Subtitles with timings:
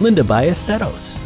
[0.00, 1.18] Linda Ballesteros.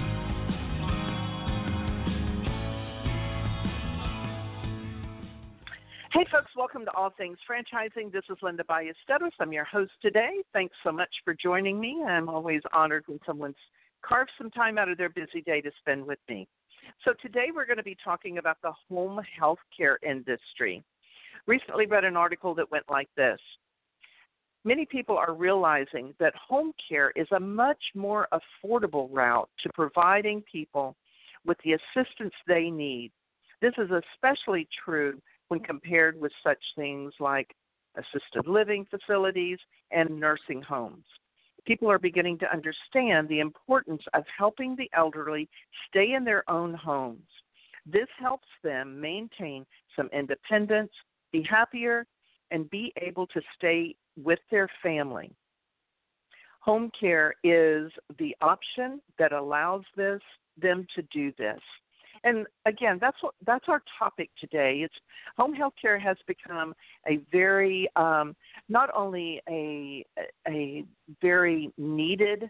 [6.11, 8.11] Hey, folks, welcome to All Things Franchising.
[8.11, 9.33] This is Linda Ballesteros.
[9.41, 10.37] I'm your host today.
[10.55, 12.03] Thanks so much for joining me.
[12.03, 13.57] I'm always honored when someone's
[14.01, 16.49] carved some time out of their busy day to spend with me.
[17.05, 20.83] So, today we're going to be talking about the home health care industry.
[21.47, 23.39] Recently, read an article that went like this
[24.65, 30.43] Many people are realizing that home care is a much more affordable route to providing
[30.43, 30.97] people
[31.45, 33.11] with the assistance they need.
[33.61, 37.55] This is especially true when compared with such things like
[37.97, 39.59] assisted living facilities
[39.91, 41.05] and nursing homes.
[41.67, 45.49] People are beginning to understand the importance of helping the elderly
[45.89, 47.29] stay in their own homes.
[47.85, 50.93] This helps them maintain some independence,
[51.33, 52.07] be happier,
[52.53, 55.33] and be able to stay with their family.
[56.61, 60.21] Home care is the option that allows this
[60.61, 61.61] them to do this.
[62.25, 64.83] And again, that's what that's our topic today.
[64.85, 64.95] It's
[65.37, 66.73] home health care has become
[67.09, 68.37] a very um,
[68.69, 70.07] not only a
[70.47, 70.85] a
[71.21, 72.49] very needed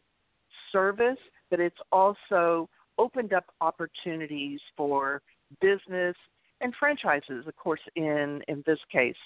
[0.71, 1.19] service,
[1.51, 2.69] but it's also
[2.99, 5.22] opened up opportunities for
[5.61, 6.17] business
[6.61, 9.17] and franchises, of course, in in this case.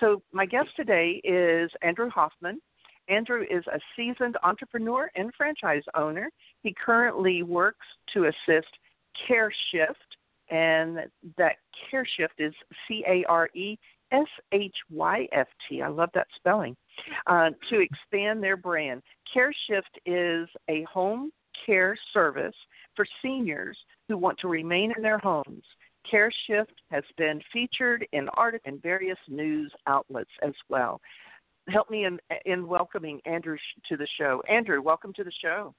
[0.00, 2.60] So, my guest today is Andrew Hoffman.
[3.08, 6.30] Andrew is a seasoned entrepreneur and franchise owner.
[6.62, 8.68] He currently works to assist
[9.28, 9.94] CAREshyft,
[10.50, 10.98] and
[11.36, 11.56] that
[11.90, 12.54] CAREshyft is
[12.86, 13.76] C A R E
[14.12, 15.82] S H Y F T.
[15.82, 16.76] I love that spelling.
[17.26, 19.02] Uh, to expand their brand,
[19.34, 21.30] CAREshyft is a home
[21.66, 22.54] care service
[22.94, 23.76] for seniors
[24.08, 25.64] who want to remain in their homes.
[26.12, 31.00] CAREshyft has been featured in articles and various news outlets as well.
[31.68, 33.56] Help me in, in welcoming Andrew
[33.88, 34.42] to the show.
[34.48, 35.74] Andrew, welcome to the show.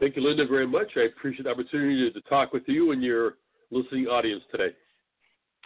[0.00, 0.88] Thank you, Linda, very much.
[0.96, 3.34] I appreciate the opportunity to talk with you and your
[3.70, 4.74] listening audience today.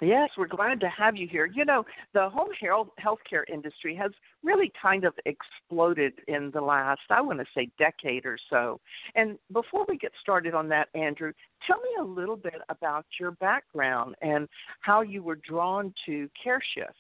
[0.03, 1.47] Yes, we're glad to have you here.
[1.47, 4.11] You know, the home health healthcare industry has
[4.43, 8.79] really kind of exploded in the last, I want to say, decade or so.
[9.15, 11.33] And before we get started on that, Andrew,
[11.67, 14.49] tell me a little bit about your background and
[14.81, 16.93] how you were drawn to CAREshyft.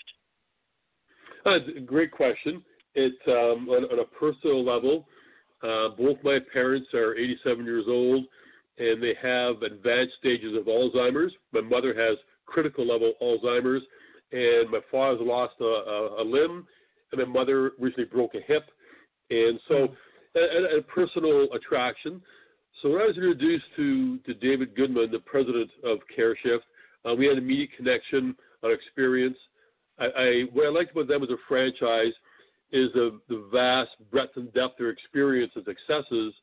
[1.45, 2.62] Uh, great question.
[2.95, 5.06] It um, on, on, a personal level,
[5.62, 8.25] uh, both my parents are 87 years old,
[8.79, 11.33] and they have advanced stages of Alzheimer's.
[11.53, 13.83] My mother has critical level Alzheimer's,
[14.33, 16.67] and my father's lost a, a, a limb,
[17.12, 18.65] and my mother recently broke a hip,
[19.31, 19.89] and so
[20.37, 22.21] a, a personal attraction.
[22.83, 26.61] So when I was introduced to, to David Goodman, the president of CAREshyft,
[27.09, 29.39] uh, we had an immediate connection, an experience.
[29.99, 32.12] I, I, what I liked about them as a franchise
[32.73, 36.35] is the, the vast breadth and depth of their experience and successes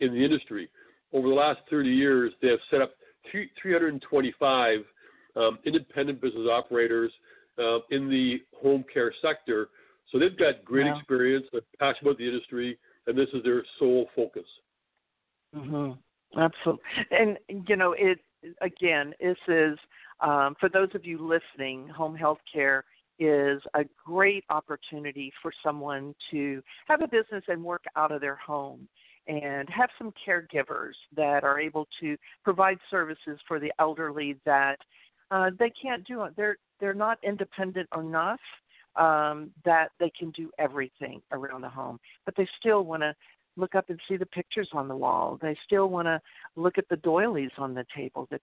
[0.00, 0.68] in the industry.
[1.12, 2.92] Over the last 30 years, they have set up
[3.62, 4.80] 325
[5.38, 7.12] um, independent business operators
[7.58, 9.68] uh, in the home care sector.
[10.10, 10.98] So they've got great wow.
[10.98, 14.46] experience, they're passionate about the industry, and this is their sole focus.
[15.54, 15.92] Mm-hmm.
[16.38, 16.84] Absolutely.
[17.10, 17.38] And,
[17.68, 18.18] you know, it
[18.60, 19.78] again, this is,
[20.20, 22.84] um, for those of you listening, home health care
[23.18, 28.36] is a great opportunity for someone to have a business and work out of their
[28.36, 28.88] home
[29.26, 34.78] and have some caregivers that are able to provide services for the elderly that
[35.30, 36.34] uh, they can't do it.
[36.36, 38.40] They're they're not independent enough
[38.96, 43.14] um, that they can do everything around the home, but they still want to
[43.56, 45.38] look up and see the pictures on the wall.
[45.42, 46.20] They still want to
[46.56, 48.28] look at the doilies on the table.
[48.30, 48.40] That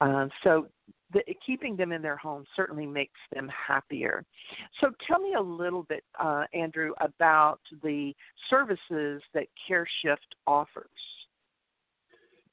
[0.00, 0.66] uh, so
[1.12, 4.24] the, keeping them in their home certainly makes them happier.
[4.80, 8.12] So tell me a little bit, uh, Andrew, about the
[8.48, 10.86] services that CAREshyft offers.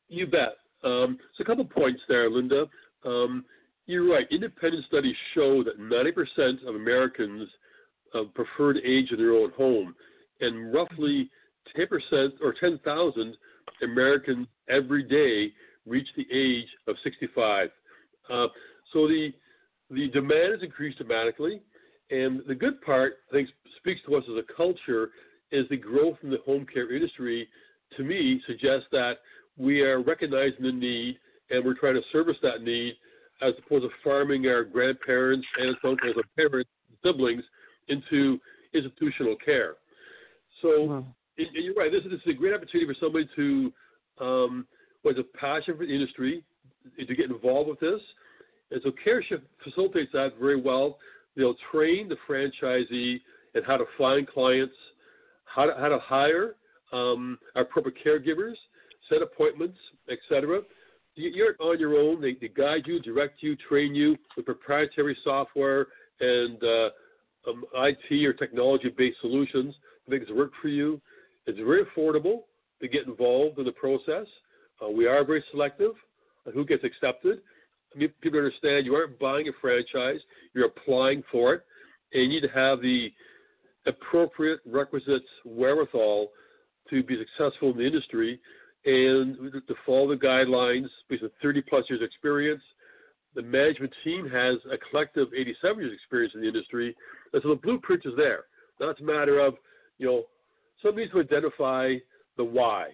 [0.07, 0.55] You bet.
[0.83, 2.65] Um, so a couple points there, Linda.
[3.03, 3.45] Um,
[3.85, 4.27] you're right.
[4.31, 7.47] Independent studies show that 90% of Americans
[8.13, 9.95] uh, prefer to age in their own home,
[10.41, 11.29] and roughly
[11.77, 13.37] 10% or 10,000
[13.83, 15.53] Americans every day
[15.85, 17.69] reach the age of 65.
[18.29, 18.47] Uh,
[18.93, 19.31] so the
[19.91, 21.61] the demand has increased dramatically,
[22.09, 25.11] and the good part, I think, speaks to us as a culture,
[25.51, 27.47] is the growth in the home care industry.
[27.97, 29.19] To me, suggests that
[29.57, 31.19] we are recognizing the need
[31.51, 32.95] and we're trying to service that need,
[33.41, 36.69] as opposed to farming our grandparents and uncles and parents,
[37.03, 37.43] siblings
[37.87, 38.39] into
[38.73, 39.75] institutional care.
[40.61, 41.09] So, mm-hmm.
[41.37, 41.91] and, and you're right.
[41.91, 43.73] This is, this is a great opportunity for somebody to
[44.19, 44.67] um,
[45.03, 46.43] was a passion for the industry
[46.97, 48.01] to get involved with this.
[48.71, 50.97] And so CAREshyft facilitates that very well.
[51.37, 53.21] They'll train the franchisee
[53.53, 54.73] and how to find clients,
[55.45, 56.55] how to, how to hire
[56.91, 58.55] um, appropriate caregivers,
[59.09, 59.77] set appointments,
[60.09, 60.61] etc.
[61.15, 62.21] You're on your own.
[62.21, 65.87] They, they, guide you, direct you, train you with proprietary software
[66.19, 66.89] and uh,
[67.49, 69.75] um, IT or technology-based solutions
[70.05, 71.01] to make work for you.
[71.47, 72.43] It's very affordable
[72.81, 74.25] to get involved in the process.
[74.83, 75.93] Uh, we are very selective
[76.45, 77.39] on who gets accepted.
[77.95, 80.19] I mean, people understand you aren't buying a franchise,
[80.53, 81.63] you're applying for it,
[82.13, 83.11] and you need to have the
[83.85, 86.29] appropriate requisites wherewithal
[86.89, 88.39] to be successful in the industry
[88.85, 89.37] and
[89.67, 92.61] to follow the guidelines based on 30 plus years experience.
[93.33, 96.95] The management team has a collective 87 years experience in the industry,
[97.33, 98.45] and so the blueprint is there.
[98.79, 99.55] Now it's a matter of,
[99.97, 100.23] you know,
[100.81, 101.95] somebody needs to identify
[102.37, 102.91] the why.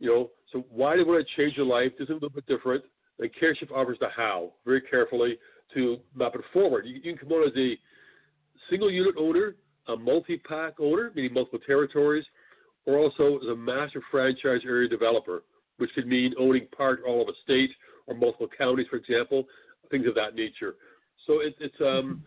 [0.00, 1.92] You know, so why do you want to change your life?
[1.98, 2.84] This is a little bit different.
[3.18, 5.38] And CAREshyft offers the how very carefully
[5.74, 6.86] to map it forward.
[6.86, 7.78] You, you can come on as a
[8.70, 9.54] single unit owner,
[9.88, 12.24] a multi pack owner, meaning multiple territories,
[12.86, 15.42] or also as a master franchise area developer,
[15.78, 17.70] which could mean owning part or all of a state
[18.06, 19.44] or multiple counties, for example,
[19.90, 20.76] things of that nature.
[21.26, 22.22] So it, it's um,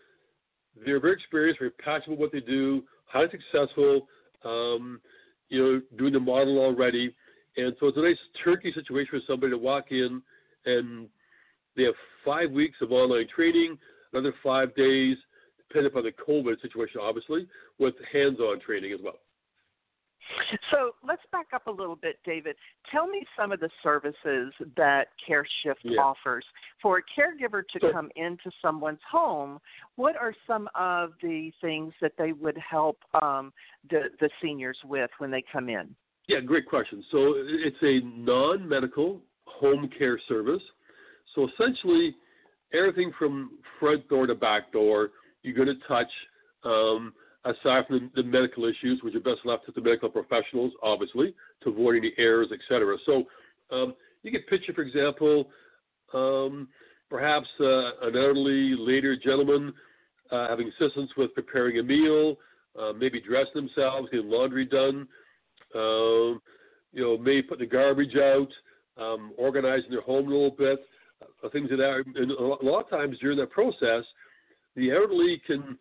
[0.84, 4.08] they're very experienced, very passionate about what they do, highly successful.
[4.44, 5.00] Um,
[5.48, 7.14] you know, doing the model already.
[7.56, 10.22] And so it's a nice turnkey situation for somebody to walk in
[10.66, 11.08] and
[11.76, 11.94] they have
[12.24, 13.78] five weeks of online training,
[14.12, 15.16] another five days,
[15.56, 17.46] depending upon the COVID situation, obviously,
[17.78, 19.18] with hands on training as well.
[20.70, 22.56] So let's back up a little bit, David.
[22.92, 26.00] Tell me some of the services that CAREshyft yeah.
[26.00, 26.44] offers.
[26.82, 29.58] For a caregiver to so, come into someone's home,
[29.96, 33.52] what are some of the things that they would help um,
[33.90, 35.94] the, the seniors with when they come in?
[36.28, 37.02] Yeah, great question.
[37.10, 40.62] So it's a non medical home care service.
[41.34, 42.14] So essentially,
[42.72, 45.10] everything from front door to back door,
[45.42, 46.10] you're going to touch.
[46.64, 47.14] Um,
[47.44, 51.70] aside from the, medical issues, which are best left to the medical professionals, obviously, to
[51.70, 52.96] avoid any errors, etc.
[53.06, 53.24] So
[53.70, 55.48] um, you can picture, for example,
[56.12, 56.68] um,
[57.08, 59.72] perhaps uh, an elderly later gentleman
[60.30, 62.36] uh, having assistance with preparing a meal,
[62.78, 65.06] uh, maybe dressing themselves, getting laundry done,
[65.74, 66.40] um,
[66.92, 68.48] you know, maybe putting the garbage out,
[69.00, 70.80] um, organizing their home a little bit,
[71.22, 72.04] uh, things like that.
[72.14, 74.04] And a lot of times during that process,
[74.76, 75.78] the elderly can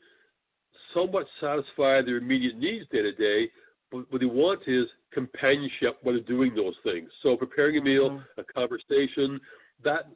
[0.93, 3.49] somewhat satisfy their immediate needs day to day,
[3.91, 7.09] but what they want is companionship while they're doing those things.
[7.23, 8.39] So preparing a meal, mm-hmm.
[8.39, 9.39] a conversation,
[9.83, 10.07] that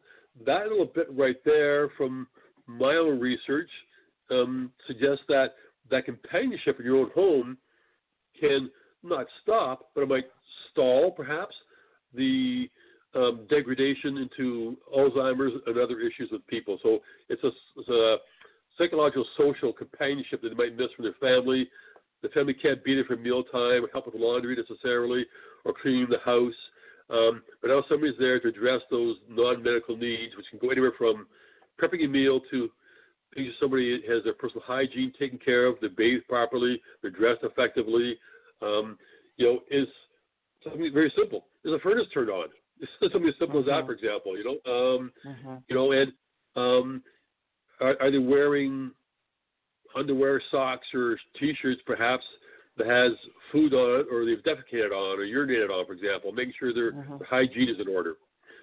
[0.45, 2.27] that little bit right there from
[2.67, 3.69] my own research
[4.29, 5.55] um, suggests that
[5.89, 7.57] that companionship in your own home
[8.39, 8.69] can
[9.03, 10.25] not stop, but it might
[10.71, 11.55] stall perhaps
[12.13, 12.69] the
[13.13, 16.79] um, degradation into Alzheimer's and other issues with people.
[16.81, 16.99] So
[17.29, 18.17] it's a, it's a
[18.77, 21.69] psychological, social companionship that they might miss from their family.
[22.21, 25.25] The family can't be there for mealtime or help with laundry necessarily
[25.65, 26.53] or cleaning the house.
[27.09, 31.27] Um, but now somebody's there to address those non-medical needs, which can go anywhere from
[31.81, 32.69] prepping a meal to
[33.35, 37.43] making sure somebody has their personal hygiene taken care of, they're bathed properly, they're dressed
[37.43, 38.17] effectively.
[38.61, 38.97] Um,
[39.37, 39.87] you know, is
[40.63, 41.45] something very simple.
[41.63, 42.47] Is a furnace turned on?
[42.79, 43.59] It's something as simple uh-huh.
[43.59, 43.85] as that, uh-huh.
[43.85, 44.37] for example.
[44.37, 45.57] You know, um, uh-huh.
[45.67, 46.11] you know, and
[46.55, 47.01] um,
[47.81, 48.91] are, are they wearing
[49.95, 52.23] underwear, socks, or T-shirts, perhaps
[52.77, 53.11] that has
[53.51, 56.99] food on it, or they've defecated on, or urinated on, for example, making sure their,
[56.99, 57.17] uh-huh.
[57.29, 58.15] hygiene is in order.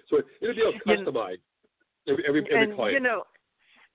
[0.09, 1.37] So it'll be all customized
[2.07, 2.93] every every, every and, client.
[2.93, 3.23] You know,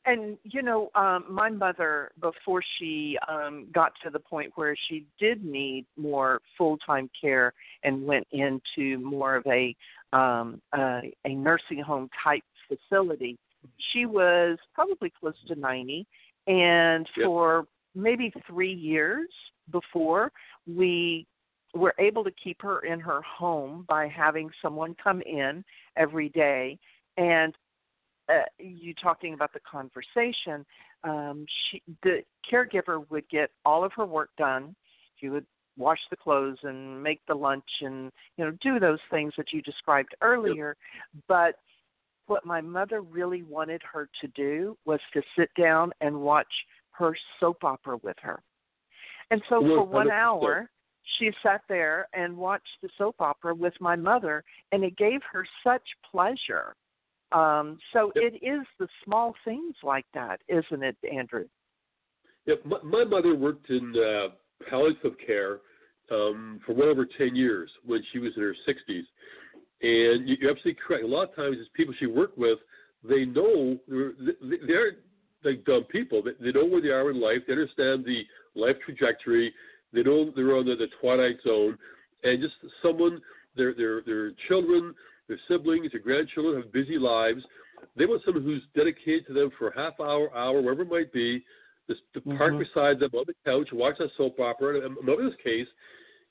[0.06, 5.06] and you know, um, my mother, before she um, got to the point where she
[5.18, 7.52] did need more full time care
[7.82, 9.74] and went into more of a
[10.12, 13.36] um, uh, a nursing home type facility,
[13.78, 16.06] she was probably close to ninety,
[16.46, 17.26] and Yep.
[17.26, 19.28] for maybe three years
[19.70, 20.32] before
[20.66, 21.26] we
[21.74, 25.64] were able to keep her in her home by having someone come in
[25.96, 26.78] every day.
[27.16, 27.54] And
[28.28, 30.64] uh, you talking about the conversation
[31.04, 34.74] um she the caregiver would get all of her work done.
[35.20, 39.34] She would wash the clothes and make the lunch and you know do those things
[39.36, 40.76] that you described earlier.
[41.28, 41.56] But
[42.26, 46.52] what my mother really wanted her to do was to sit down and watch
[46.92, 48.42] her soap opera with her
[49.30, 50.68] and so for one hour
[51.18, 55.46] she sat there and watched the soap opera with my mother and it gave her
[55.62, 56.74] such pleasure
[57.32, 58.32] um so Yep.
[58.32, 61.46] it is the small things like that isn't it andrew
[62.46, 64.34] Yeah, my, my mother worked in uh,
[64.68, 65.60] palliative care
[66.10, 69.02] um, for well over 10 years when she was in her 60s.
[69.82, 71.04] And you- you're absolutely correct.
[71.04, 72.58] A lot of times, it's people she worked with,
[73.02, 74.98] they know they're, they- they aren't
[75.44, 76.22] like dumb people.
[76.22, 77.42] They, they know where they are in life.
[77.46, 79.52] They understand the life trajectory.
[79.92, 81.76] They know they're on the, the twilight zone.
[82.22, 83.20] And just someone,
[83.56, 84.94] their, their, their children,
[85.28, 87.42] their siblings, their grandchildren have busy lives.
[87.94, 91.12] They want someone who's dedicated to them for a half hour, hour, wherever it might
[91.12, 91.44] be,
[91.88, 92.60] just to park Mhm.
[92.60, 94.80] beside them on the couch watch that soap opera.
[94.86, 95.68] And in this case,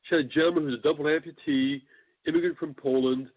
[0.04, 1.84] she had a gentleman who's a double amputee,
[2.28, 3.30] immigrant from Poland,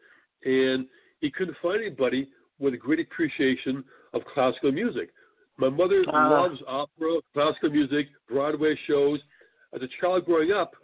[0.44, 0.86] and
[1.20, 2.28] he couldn't find anybody
[2.58, 5.10] with a great appreciation of classical music.
[5.58, 6.28] My mother Ah.
[6.28, 9.20] loves opera, classical music, Broadway shows.
[9.72, 10.74] As a child growing up,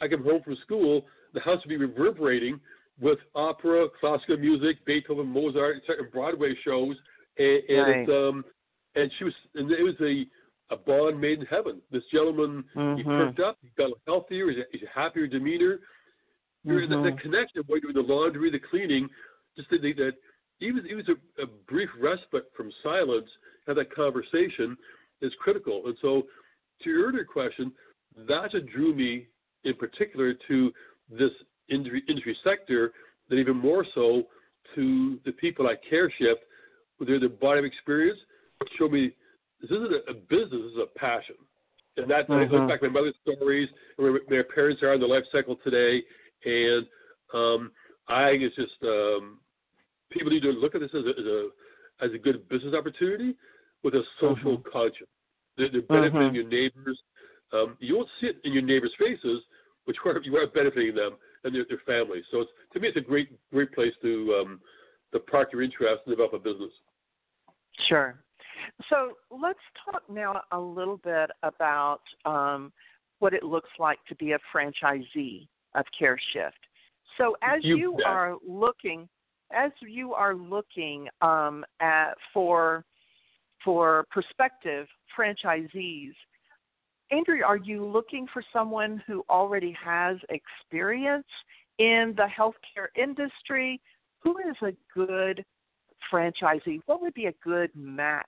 [0.00, 2.60] I come home from school, the house would be reverberating
[3.00, 6.96] with opera, classical music, Beethoven, Mozart, and Broadway shows,
[7.38, 8.08] and, and Right.
[8.08, 8.44] um,
[8.94, 10.26] and she was, and it was a
[10.70, 11.82] a bond made in heaven.
[11.90, 12.64] This gentleman,
[12.96, 13.04] he Mhm.
[13.04, 15.80] perked up, he got healthier, he's a, he's a happier demeanor.
[16.64, 17.20] The, the Mhm.
[17.20, 19.10] connection while doing the laundry, the cleaning,
[19.56, 20.14] just that, that
[20.60, 21.04] even even
[21.38, 23.28] a, a brief respite from silence,
[23.66, 24.76] have that conversation
[25.20, 25.86] is critical.
[25.86, 26.28] And so,
[26.82, 27.72] to your earlier question,
[28.28, 29.26] that's what drew me
[29.64, 30.72] in particular to
[31.10, 31.32] this
[31.68, 32.92] industry, industry sector,
[33.28, 34.28] then even more so
[34.74, 36.42] to the people at CAREshyft,
[36.98, 38.18] with their, their body of experience,
[38.78, 39.12] show me
[39.60, 41.36] this isn't a, a business, this is a passion.
[41.96, 42.50] And that I Mhm.
[42.50, 46.02] look back at my mother's stories, where my parents are in their life cycle today,
[46.44, 46.86] and
[47.34, 47.70] um,
[48.08, 49.38] I think it's just um,
[50.10, 51.48] people need to look at this as a, as a
[52.04, 53.36] as a good business opportunity
[53.82, 55.08] with a social conscience.
[55.56, 56.34] They're, they're benefiting Mhm.
[56.34, 57.00] your neighbors.
[57.52, 59.42] Um, you won't see it in your neighbors' faces,
[59.86, 62.24] but you are you are benefiting them and their, their families.
[62.30, 64.60] So it's, to me, it's a great great place to um,
[65.12, 66.72] to park your interest and develop a business.
[67.88, 68.18] Sure.
[68.88, 72.72] So let's talk now a little bit about um,
[73.18, 76.52] what it looks like to be a franchisee of CAREshyft.
[77.18, 79.08] So as You you, are looking,
[79.52, 82.84] as you are looking um, at for
[83.64, 86.14] for prospective franchisees,
[87.12, 91.26] Andrew, are you looking for someone who already has experience
[91.78, 93.80] in the healthcare industry?
[94.20, 95.44] Who is a good
[96.10, 96.80] franchisee?
[96.86, 98.26] What would be a good match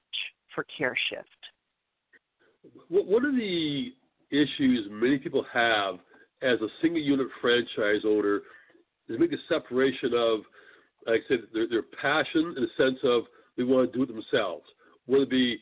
[0.55, 1.25] for CAREshyft?
[2.89, 3.95] Wh- One of the
[4.31, 5.97] issues many people have
[6.45, 8.43] as a single unit franchise owner
[9.09, 10.41] is make a separation of,
[11.07, 13.25] like I said, their, their passion in the sense of
[13.57, 14.65] they want to do it themselves,
[15.07, 15.59] whether it be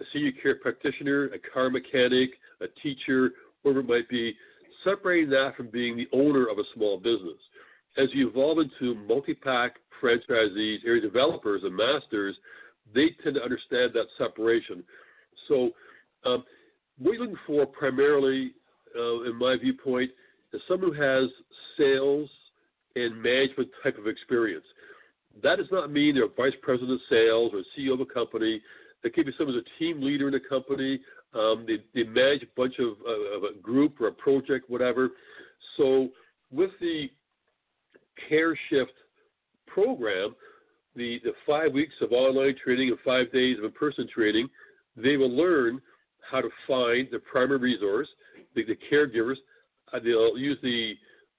[0.00, 3.32] a senior care practitioner, a car mechanic, a teacher,
[3.62, 4.34] whatever it might be,
[4.84, 7.38] separating that from being the owner of a small business.
[7.98, 12.36] As you evolve into multi-pack franchisees, area developers, and masters,
[12.94, 14.82] they tend to understand that separation.
[15.48, 15.70] So
[16.24, 16.44] um,
[16.98, 18.52] what you're looking for primarily,
[18.96, 20.10] uh, in my viewpoint,
[20.52, 21.28] is someone who has
[21.76, 22.28] sales
[22.96, 24.64] and management type of experience.
[25.42, 28.60] That does not mean they're a vice president of sales or CEO of a company.
[29.02, 31.00] They could be someone who's a team leader in a company.
[31.34, 35.10] Um, they, they manage a bunch of, uh, of a group or a project, whatever.
[35.76, 36.08] So
[36.50, 37.08] with the
[38.28, 38.92] Care Shift
[39.66, 40.34] program,
[40.96, 44.48] the, the five weeks of online training and five days of in-person training,
[44.96, 45.80] they will learn
[46.28, 48.08] how to find the primary resource,
[48.54, 49.36] the, the caregivers.
[49.92, 50.94] Uh, they'll use the,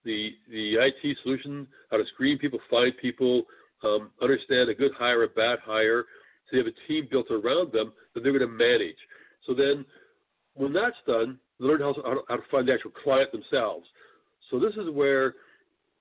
[0.05, 3.43] the the IT solution, how to screen people, find people,
[3.83, 6.05] um, understand a good hire, a bad hire.
[6.49, 8.97] So they have a team built around them that they're going to manage.
[9.47, 9.85] So then,
[10.53, 13.87] when that's done, they learn how to, how to- find the actual client themselves.
[14.49, 15.35] So this is where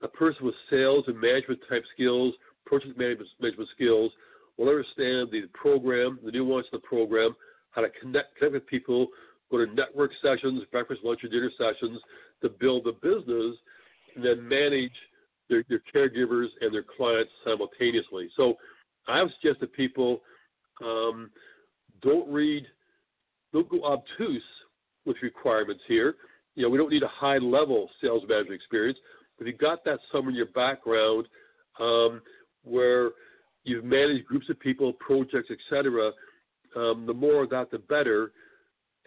[0.02, 2.34] a person with sales and management type skills,
[2.66, 4.10] project management, management skills,
[4.56, 7.36] will understand the program, the nuance of the program,
[7.70, 9.08] how to connect, connect with people,
[9.50, 12.00] go to network sessions, breakfast, lunch, or dinner sessions
[12.42, 13.56] to build a business,
[14.14, 14.92] and then manage
[15.48, 18.28] their, their caregivers and their clients simultaneously.
[18.36, 18.54] So
[19.08, 20.20] I would suggest that people
[20.82, 21.30] um,
[22.02, 22.66] don't read,
[23.52, 24.42] don't go obtuse
[25.04, 26.16] with requirements here.
[26.54, 28.98] You know, we don't need a high level sales management experience.
[29.38, 31.26] But you've got that somewhere in your background
[31.78, 32.20] um,
[32.62, 33.10] where
[33.64, 36.12] you've managed groups of people, projects, etc.,
[36.76, 38.32] um, the more of that, the better.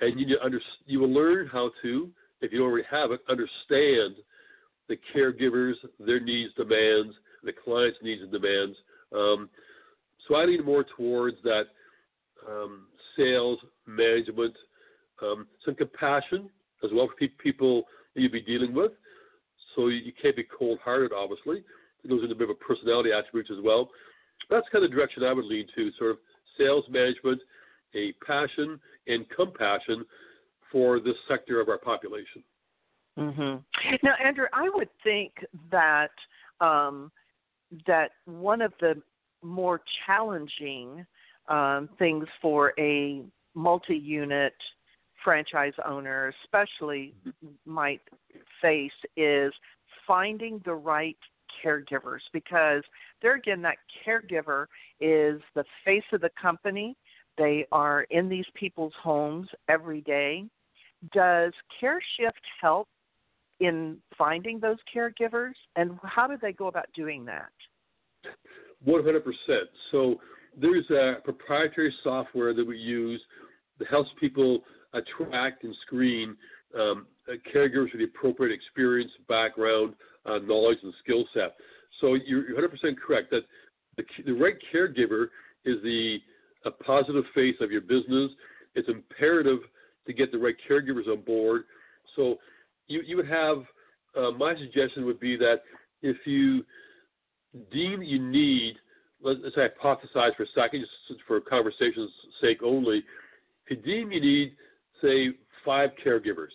[0.02, 2.10] And you, under, you will learn how to,
[2.44, 4.16] if you already have it, understand
[4.90, 8.76] the caregivers, their needs, demands, the client's needs and demands.
[9.16, 9.50] Um,
[10.28, 11.68] so I lean more towards that
[12.48, 14.56] um, sales management,
[15.22, 16.50] um, some compassion
[16.84, 17.84] as well for people
[18.14, 18.92] that you'd be dealing with.
[19.76, 21.64] So you, you can't be cold-hearted, obviously.
[22.04, 23.90] It goes into a bit of a personality attributes as well.
[24.50, 26.18] That's kind of the direction I would lean to, sort of
[26.58, 27.42] sales management,
[27.96, 30.04] a passion and compassion
[30.74, 32.44] for this sector of our population.
[33.18, 33.58] Mm-hmm.
[34.04, 35.34] Now, Andrew, I would think
[35.72, 36.12] that
[36.60, 37.12] um,
[37.88, 39.02] that one of the
[39.44, 41.06] more challenging
[41.48, 43.22] um, things for a
[43.54, 44.56] multi-unit
[45.24, 47.14] franchise owner, especially,
[47.66, 48.02] might
[48.62, 49.54] face is
[50.08, 51.18] finding the right
[51.64, 52.84] caregivers because
[53.22, 54.66] there again, that caregiver
[55.00, 56.96] is the face of the company.
[57.38, 60.46] They are in these people's homes every day.
[61.12, 62.32] Does CAREshyft
[62.62, 62.88] help
[63.60, 67.50] in finding those caregivers, and how do they go about doing that?
[68.88, 69.22] 100%.
[69.92, 70.20] So
[70.60, 73.22] there's a proprietary software that we use
[73.80, 76.36] that helps people attract and screen
[76.78, 77.08] um,
[77.54, 79.96] caregivers with the appropriate experience, background,
[80.26, 81.56] uh, knowledge, and skill set.
[82.02, 83.44] So you're 100% correct that
[83.98, 85.28] the, the right caregiver
[85.66, 86.20] is the
[86.66, 88.32] a positive face of your business.
[88.76, 89.60] It's imperative
[90.06, 91.64] to get the right caregivers on board.
[92.16, 92.38] So
[92.88, 93.64] you, you would have,
[94.18, 95.62] uh, my suggestion would be that
[96.02, 96.64] if you
[97.72, 98.76] deem you need,
[99.22, 103.04] let's say hypothesize for a second, just for conversation's sake only,
[103.66, 104.54] if you deem you need,
[105.02, 105.30] say,
[105.64, 106.52] five caregivers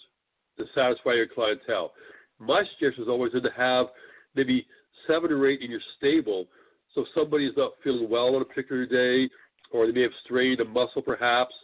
[0.59, 1.93] to satisfy your clientele,
[2.39, 3.87] my suggestion is always to have
[4.35, 4.67] maybe
[5.07, 6.47] seven or eight in your stable.
[6.95, 9.31] So if somebody is not feeling well on a particular day,
[9.71, 11.55] or they may have strained a muscle perhaps,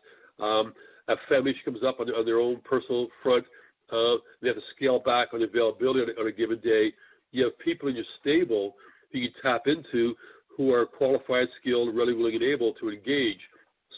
[0.40, 0.72] um,
[1.08, 3.44] a family comes up on, on their own personal front,
[3.92, 6.92] uh, they have to scale back on availability on a, on a given day.
[7.32, 8.74] You have people in your stable
[9.12, 10.14] who you tap into
[10.56, 13.40] who are qualified, skilled, ready, willing, and able to engage.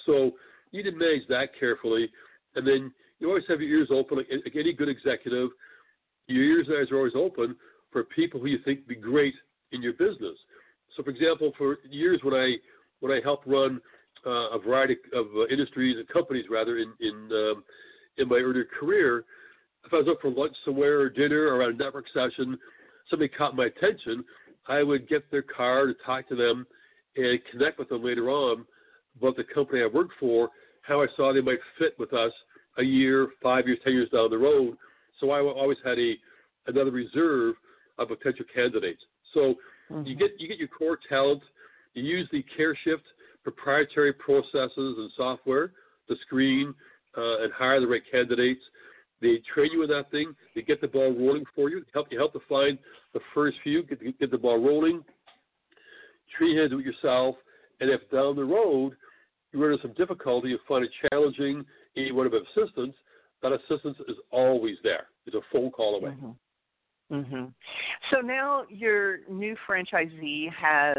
[0.04, 0.32] So
[0.72, 2.10] you need to manage that carefully.
[2.54, 5.50] And then you always have your ears open, like, like any good executive.
[6.26, 7.56] Your ears and eyes are always open
[7.92, 9.34] for people who you think be great
[9.72, 10.36] in your business.
[10.96, 12.56] So, for example, for years when I
[13.00, 13.80] when I helped run
[14.26, 17.64] uh, a variety of uh, industries and companies, rather in in um,
[18.18, 19.24] in my earlier career,
[19.84, 22.58] if I was up for lunch somewhere or dinner or at a network session,
[23.08, 24.24] somebody caught my attention,
[24.68, 26.66] I would get their card to talk to them
[27.16, 28.64] and connect with them later on
[29.18, 30.50] about the company I worked for,
[30.82, 32.32] how I saw they might fit with us
[32.78, 34.76] a year, five years, ten years down the road.
[35.20, 36.14] So I always had a
[36.66, 37.54] another reserve
[37.98, 39.00] of potential candidates.
[39.32, 39.54] So
[39.90, 40.04] mm-hmm.
[40.04, 41.42] you get you get your core talent.
[41.94, 43.06] You use the CAREshyft
[43.46, 45.70] proprietary processes and software
[46.08, 46.74] to screen
[47.16, 48.60] uh, and hire the right candidates.
[49.22, 50.34] They train you in that thing.
[50.56, 51.84] They get the ball rolling for you.
[51.94, 52.76] Help you help to find
[53.14, 53.84] the first few.
[53.84, 55.04] Get the, get the ball rolling.
[56.36, 57.36] Tree hands with yourself,
[57.80, 58.96] and if down the road
[59.52, 62.96] you run into some difficulty, you find it challenging, and you want bit of assistance,
[63.42, 65.06] that assistance is always there.
[65.24, 66.10] It's a phone call away.
[66.10, 67.14] Mm-hmm.
[67.14, 67.44] Mm-hmm.
[68.10, 70.96] So now your new franchisee has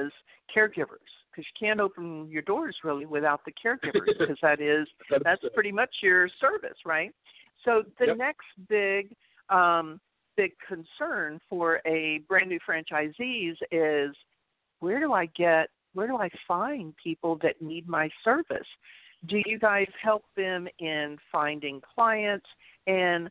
[0.55, 4.87] caregivers because you can't open your doors really without the caregivers because that is
[5.23, 7.13] that's pretty much your service, right?
[7.63, 8.17] So the yep.
[8.17, 9.15] next big
[9.49, 9.99] um,
[10.35, 14.15] big concern for a brand new franchisees is
[14.79, 18.67] where do I get where do I find people that need my service?
[19.27, 22.45] Do you guys help them in finding clients
[22.87, 23.29] and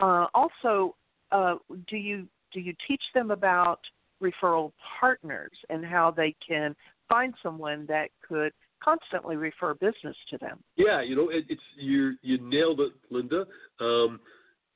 [0.00, 0.94] uh, also
[1.32, 1.56] uh,
[1.88, 3.80] do you do you teach them about
[4.22, 6.74] referral partners and how they can
[7.08, 10.58] find someone that could constantly refer business to them?
[10.76, 13.46] Yeah, you know, it, it's you you nailed it, Linda.
[13.80, 14.20] Um,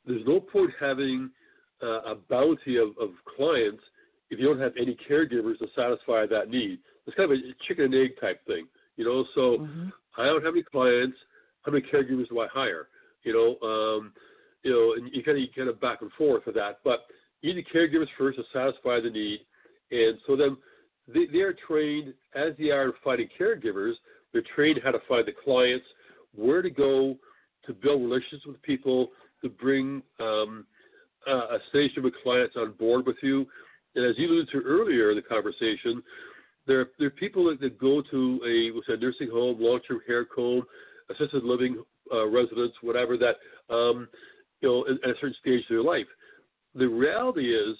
[0.06, 1.30] there's no point having
[1.82, 3.82] uh, a bounty of, of clients
[4.30, 6.78] if you don't have any caregivers to satisfy that need.
[7.06, 8.66] It's kind of a chicken and egg type thing,
[8.96, 9.24] you know.
[9.34, 9.88] So mm-hmm.
[10.16, 11.16] I don't have any clients.
[11.62, 12.88] How many caregivers do I hire?
[13.24, 14.12] You know, um,
[14.62, 16.78] you know, and you kind of you kind of back and forth with that.
[16.84, 17.00] But
[17.40, 19.40] you need the caregivers first to satisfy the need,
[19.90, 20.56] and so then
[21.08, 23.94] they, they are trained as they are in finding caregivers.
[24.32, 25.86] They're trained how to find the clients,
[26.34, 27.16] where to go
[27.66, 29.08] to build relationships with people,
[29.42, 30.66] to bring um,
[31.28, 33.46] uh, a station of clients on board with you.
[33.94, 36.02] And as you alluded to earlier in the conversation,
[36.66, 40.62] there, there are people that, that go to a, a nursing home, long-term care home,
[41.10, 43.36] assisted living uh, residence, whatever that,
[43.74, 44.08] um,
[44.60, 46.06] you know, at, at a certain stage of their life.
[46.74, 47.76] The reality is,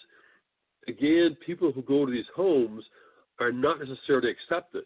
[0.89, 2.85] again, people who go to these homes
[3.43, 4.85] are not necessarily accepted.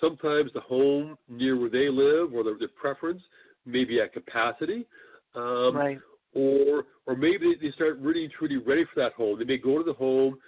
[0.00, 3.22] Sometimes the home near where they live or their, their preference
[3.64, 4.86] may be at capacity.
[5.34, 5.98] Um, right.
[6.34, 9.38] Or, or maybe they start really truly ready for that home.
[9.38, 10.38] They may go to the home,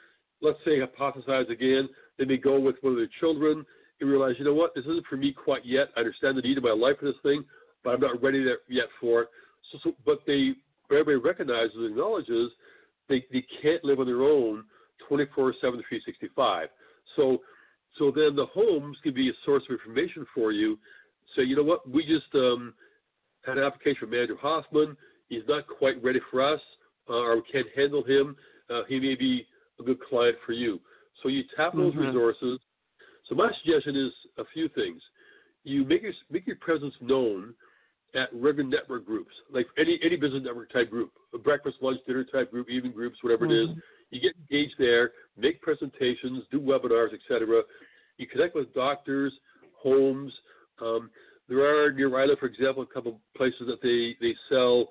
[0.41, 3.65] let's say hypothesize again, they may go with one of their children
[4.01, 5.89] and realize, you know what, this isn't for me quite yet.
[5.97, 7.45] I understand the need of my life for this thing,
[7.83, 9.29] but I'm not ready there yet for it.
[9.71, 10.55] So, so but they
[10.91, 12.51] everybody recognizes and acknowledges
[13.09, 14.65] they, they can't live on their own
[15.09, 16.69] 24 7 365.
[17.17, 17.41] So
[17.99, 20.79] so then the homes can be a source of information for you.
[21.37, 22.75] Say, you know what, we just um,
[23.47, 24.97] had an application from Andrew Hoffman.
[25.29, 26.61] He's not quite ready for us,
[27.09, 28.37] uh, or we can't handle him.
[28.69, 29.47] Uh, he may be
[29.81, 30.81] a good client for you.
[31.23, 32.07] So you tap those mm-hmm.
[32.07, 32.59] resources.
[33.29, 35.01] So my suggestion is a few things.
[35.63, 37.55] You make your make your presence known
[38.15, 42.25] at regular network groups, like any any business network type group, a breakfast, lunch, dinner
[42.25, 43.73] type group, evening groups, whatever mm-hmm.
[43.73, 43.83] it is.
[44.15, 47.63] You get engaged there, make presentations, do webinars, etc.
[48.17, 49.33] You connect with doctors,
[49.77, 50.33] homes.
[50.81, 51.11] Um,
[51.49, 54.89] there are near where for example, a couple of places that they they sell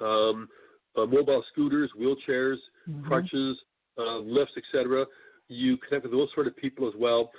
[0.00, 0.48] um,
[0.96, 3.08] uh, mobile scooters, wheelchairs, mm-hmm.
[3.08, 3.58] crutches,
[3.98, 5.04] uh, lifts, etc.
[5.48, 7.32] You connect with those sort of people as well.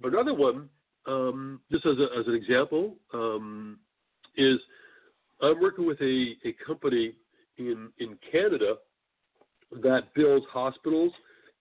[0.00, 0.68] But another one,
[1.06, 3.80] um, just as, a, as an example, um,
[4.36, 4.58] is
[5.42, 7.14] I'm working with a, a company
[7.58, 8.76] in in Canada
[9.82, 11.12] that builds hospitals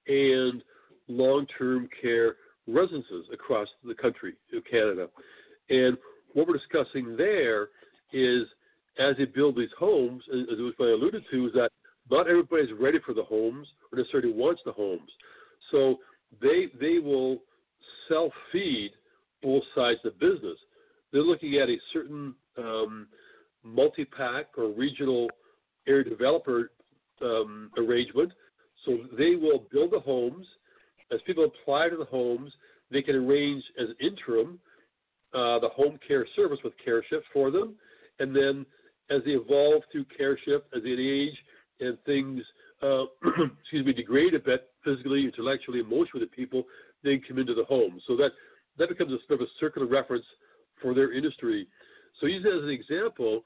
[0.07, 0.63] and
[1.07, 2.35] long-term care
[2.67, 5.07] residences across the country of Canada.
[5.69, 5.97] And
[6.33, 7.69] what we're discussing there
[8.13, 8.43] is
[8.99, 11.71] as they build these homes, as was I alluded to, is that
[12.09, 15.09] not everybody's ready for the homes or necessarily wants the homes.
[15.71, 15.97] So
[16.41, 17.39] they they will
[18.07, 18.91] self feed
[19.41, 20.57] both sides of the business.
[21.11, 23.07] They're looking at a certain um,
[23.63, 25.27] multi pack or regional
[25.87, 26.71] area developer
[27.21, 28.31] um, arrangement.
[28.85, 30.45] So they will build the homes.
[31.11, 32.51] As people apply to the homes,
[32.91, 34.59] they can arrange as interim
[35.33, 37.75] uh, the home care service with CAREshyft for them.
[38.19, 38.65] And then
[39.09, 41.37] as they evolve through CAREshyft, as they age
[41.79, 42.41] and things,
[42.81, 43.03] uh,
[43.61, 46.63] excuse me, degrade a bit physically, intellectually, emotionally to people,
[47.03, 47.99] they come into the home.
[48.07, 48.31] So that,
[48.77, 50.25] that becomes a sort of a circular reference
[50.81, 51.67] for their industry.
[52.19, 53.43] So use it as an example.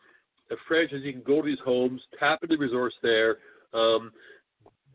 [0.51, 3.37] A franchisee can go to these homes, tap into the resource there,
[3.73, 4.11] um,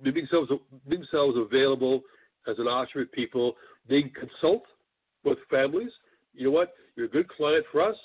[0.02, 0.50] make themselves,
[0.86, 2.02] make themselves available
[2.48, 3.54] as an option with people.
[3.88, 4.64] They consult
[5.24, 5.90] with families.
[6.34, 6.74] You know what?
[6.96, 7.96] You're a good client for us,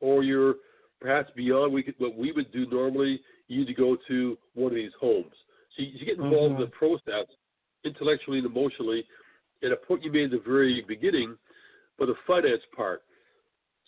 [0.00, 0.56] or you're
[1.00, 3.20] perhaps beyond we could, what we would do normally.
[3.48, 5.32] You need to go to one of these homes.
[5.76, 6.62] So you, you get involved mm-hmm.
[6.62, 7.26] in the process
[7.84, 9.04] intellectually and emotionally.
[9.62, 11.36] And a point you made at the very beginning,
[11.98, 13.02] but the finance part.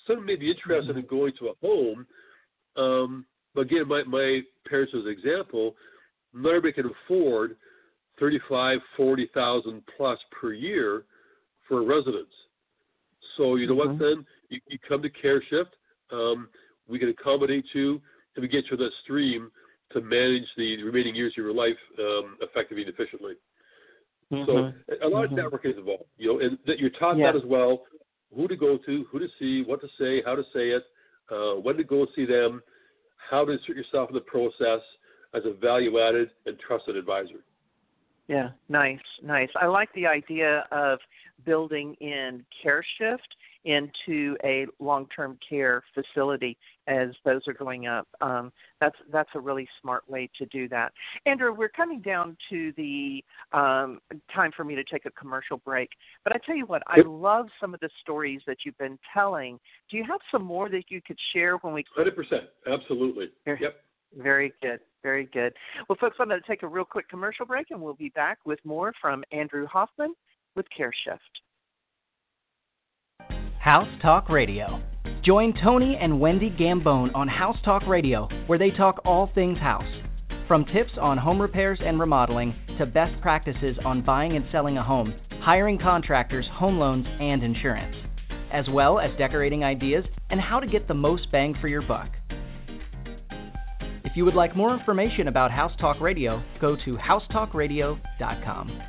[0.06, 0.98] Some may be interested mm-hmm.
[0.98, 2.06] in going to a home,
[2.76, 5.74] um, but again, my, my parents as an example,
[6.34, 7.56] not everybody can afford
[8.18, 11.04] thirty-five, forty thousand plus per year
[11.68, 12.32] for a residence.
[13.36, 13.92] So you know mm-hmm.
[13.92, 13.98] what?
[13.98, 15.72] Then you, you, come to CAREshyft.
[16.12, 16.48] Um,
[16.86, 18.00] we can accommodate you,
[18.36, 19.50] and we get you that stream
[19.92, 23.34] to manage the remaining years of your life um, effectively and efficiently.
[24.32, 24.44] Mm-hmm.
[24.46, 25.38] So a lot mm-hmm.
[25.38, 27.32] of networking is involved, you know, and that you're taught yeah.
[27.32, 27.82] that as well.
[28.34, 30.82] Who to go to, who to see, what to say, how to say it,
[31.30, 32.62] uh, when to go see them,
[33.30, 34.80] how to insert yourself in the process
[35.34, 37.44] as a value-added and trusted advisor.
[38.28, 39.50] Yeah, nice, nice.
[39.60, 40.98] I like the idea of
[41.44, 48.06] building in care shift into a long-term care facility as those are going up.
[48.20, 50.92] Um, that's that's a really smart way to do that.
[51.24, 54.00] Andrew, we're coming down to the um,
[54.34, 55.88] time for me to take a commercial break.
[56.24, 59.58] But I tell you what, I love some of the stories that you've been telling.
[59.90, 61.84] Do you have some more that you could share when we?
[61.94, 63.30] Hundred percent, absolutely.
[63.46, 63.83] Yep.
[64.16, 64.80] Very good.
[65.02, 65.52] Very good.
[65.88, 68.38] Well, folks, I'm going to take a real quick commercial break, and we'll be back
[68.46, 70.14] with more from Andrew Hoffman
[70.56, 71.18] with CAREshyft.
[73.58, 74.82] House Talk Radio.
[75.22, 79.82] Join Tony and Wendy Gambone on House Talk Radio, where they talk all things house.
[80.46, 84.82] From tips on home repairs and remodeling to best practices on buying and selling a
[84.82, 87.96] home, hiring contractors, home loans, and insurance,
[88.52, 92.10] as well as decorating ideas and how to get the most bang for your buck.
[94.14, 98.82] If you would like more information about House Talk Radio, go to housetalkradio.com.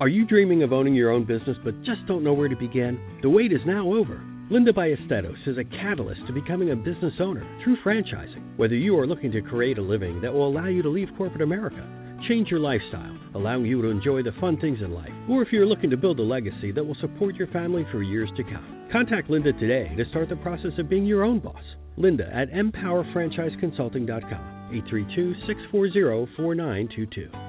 [0.00, 3.00] Are you dreaming of owning your own business but just don't know where to begin?
[3.20, 4.22] The wait is now over.
[4.52, 8.56] Linda Ballesteros is a catalyst to becoming a business owner through franchising.
[8.56, 11.42] Whether you are looking to create a living that will allow you to leave corporate
[11.42, 11.84] America,
[12.28, 15.66] change your lifestyle, allowing you to enjoy the fun things in life, or if you're
[15.66, 18.86] looking to build a legacy that will support your family for years to come.
[18.92, 21.62] Contact Linda today to start the process of being your own boss.
[21.96, 27.47] Linda at mpowerfranchiseconsulting.com, 832 640 4922.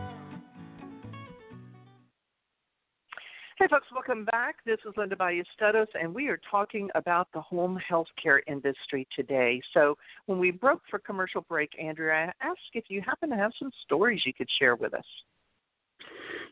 [3.60, 4.64] Hey, folks, welcome back.
[4.66, 9.62] This is Linda Ballesteros, and we are talking about the home health care industry today.
[9.74, 13.52] So, when we broke for commercial break, Andrea, I asked if you happen to have
[13.60, 15.04] some stories you could share with us.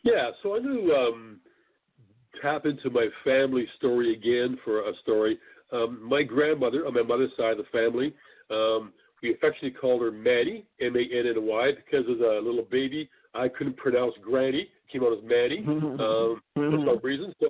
[0.03, 1.39] Yeah, so I'm going to um,
[2.41, 5.39] tap into my family story again for a story.
[5.71, 8.13] Um, my grandmother, on my mother's side of the family,
[8.51, 8.91] um,
[9.23, 13.09] we affectionately called her Manny, M A N N Y, because as a little baby,
[13.33, 17.33] I couldn't pronounce Granny came out as Manny um, for some reason.
[17.39, 17.49] So,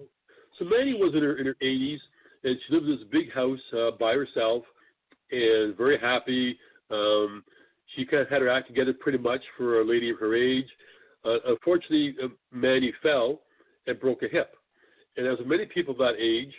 [0.60, 2.00] so Manny was in her in her 80s,
[2.43, 4.63] and she lived in this big house uh, by herself,
[5.32, 6.58] and very happy.
[6.89, 7.43] Um,
[7.95, 10.67] she kind of had her act together pretty much for a lady of her age.
[11.26, 13.41] Uh, unfortunately, uh, Manny fell
[13.88, 14.56] and broke a hip,
[15.17, 16.54] and as many people that age,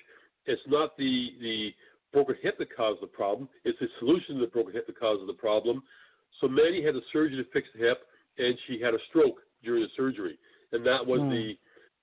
[0.47, 1.75] it's not the the
[2.13, 5.27] broken hip that caused the problem; it's the solution to the broken hip that causes
[5.27, 5.83] the problem.
[6.41, 8.03] So Manny had a surgery to fix the hip,
[8.39, 10.39] and she had a stroke during the surgery
[10.73, 11.31] and that was mm.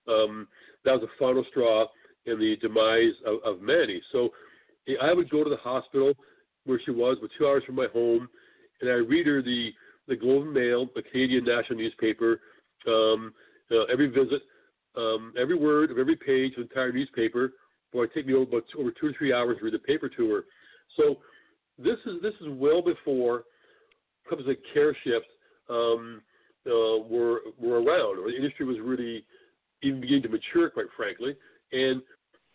[0.08, 0.48] the um,
[0.84, 1.86] that was the final straw
[2.26, 4.02] in the demise of, of Manny.
[4.12, 4.30] So
[5.02, 6.14] I would go to the hospital
[6.66, 8.28] where she was, with two hours from my home,
[8.82, 9.72] and I read her the
[10.08, 12.40] the Globe and Mail, the Canadian national newspaper,
[12.88, 13.34] um,
[13.72, 14.44] uh, every visit,
[14.96, 17.54] um, every word of every page of the entire newspaper.
[17.92, 20.10] Boy, it take me over, about over two or three hours to read the paper
[20.10, 20.46] to her.
[20.98, 21.18] So
[21.78, 23.44] this is this is well before
[24.30, 25.22] comes a CAREshyft.
[25.70, 26.22] Um,
[26.68, 29.24] uh, were were around, or the industry was really
[29.82, 31.36] even beginning to mature, quite frankly.
[31.72, 32.02] And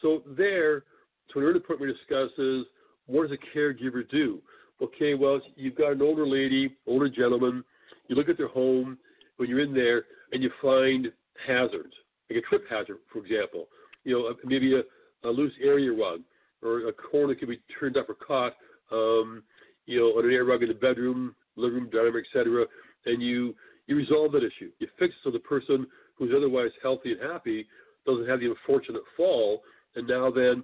[0.03, 0.85] so there,
[1.33, 2.65] so an early point we discuss is
[3.07, 4.41] what does a caregiver do?
[4.83, 7.65] Okay, well, you've got an older lady, older gentleman.
[8.09, 8.99] You look at their home
[9.37, 11.09] when you're in there, and you find
[11.47, 11.93] hazards,
[12.31, 13.67] like a trip hazard, for example.
[14.05, 16.21] You know, maybe a, a loose area rug
[16.63, 18.55] or a corner can be turned up or caught.
[18.91, 19.43] Um,
[19.87, 22.65] you know, on an air rug in the bedroom, living room, dining room, etc.
[23.07, 23.55] And you
[23.91, 24.71] you resolve that issue.
[24.79, 27.67] You fix it so the person who's otherwise healthy and happy
[28.07, 29.63] doesn't have the unfortunate fall,
[29.97, 30.63] and now then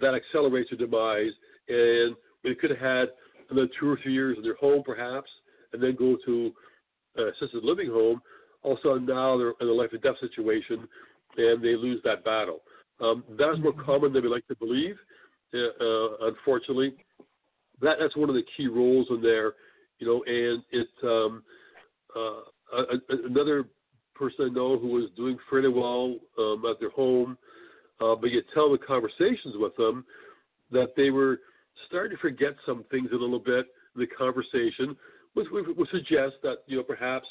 [0.00, 1.32] that accelerates their demise.
[1.68, 2.14] And
[2.44, 3.08] they could have had
[3.50, 5.28] another two or three years in their home, perhaps,
[5.72, 6.52] and then go to
[7.16, 8.22] an assisted living home.
[8.62, 10.86] Also, now they're in a life and death situation,
[11.36, 12.60] and they lose that battle.
[13.00, 13.82] Um, that is more mm-hmm.
[13.82, 14.96] common than we like to believe.
[15.52, 16.94] Uh, uh, unfortunately,
[17.80, 19.54] that that's one of the key roles in there,
[19.98, 21.42] you know, and it um,
[22.14, 23.64] uh, another
[24.14, 27.38] person I know who was doing fairly well um, at their home,
[28.00, 30.04] uh, but you tell the conversations with them
[30.70, 31.40] that they were
[31.86, 34.96] starting to forget some things a little bit in the conversation,
[35.34, 37.26] which would suggest that you know perhaps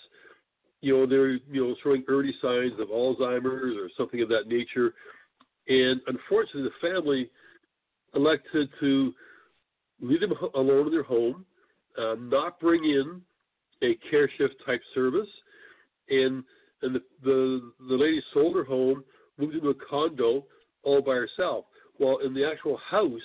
[0.81, 4.93] you know they're you know showing early signs of Alzheimer's or something of that nature,
[5.67, 7.29] and unfortunately the family
[8.15, 9.13] elected to
[10.01, 11.45] leave them alone in their home,
[11.97, 13.21] uh, not bring in
[13.83, 15.27] a CAREshyft type service,
[16.09, 16.43] and
[16.81, 19.03] and the the the lady sold her home,
[19.37, 20.45] moved into a condo
[20.83, 21.65] all by herself.
[21.97, 23.19] While in the actual house,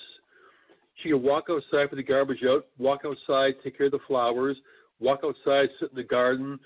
[0.97, 4.57] she could walk outside for the garbage out, walk outside, take care of the flowers,
[5.01, 6.59] walk outside, sit in the garden,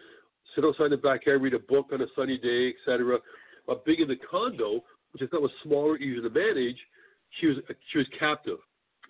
[0.54, 3.18] sit outside in the backyard, read a book on a sunny day, etc.
[3.66, 6.78] But being in the condo, which I thought was smaller, easier to manage,
[7.40, 7.56] she was
[7.90, 8.58] she was captive.